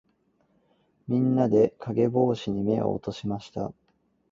[1.07, 3.71] みんなで、かげぼうしに目を落としました。